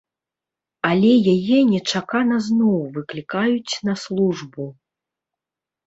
Але 0.89 1.11
яе 1.33 1.59
нечакана 1.75 2.41
зноў 2.47 2.75
выклікаюць 2.99 3.73
на 3.91 3.99
службу. 4.09 4.63